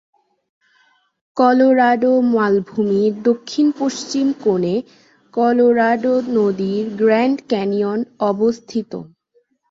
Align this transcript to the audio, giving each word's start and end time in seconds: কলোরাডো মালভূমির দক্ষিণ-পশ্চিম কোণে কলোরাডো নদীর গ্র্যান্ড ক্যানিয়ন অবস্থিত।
কলোরাডো 1.37 2.13
মালভূমির 2.33 3.13
দক্ষিণ-পশ্চিম 3.27 4.27
কোণে 4.43 4.75
কলোরাডো 5.33 6.13
নদীর 6.35 6.85
গ্র্যান্ড 6.99 7.37
ক্যানিয়ন 7.49 7.99
অবস্থিত। 8.29 8.91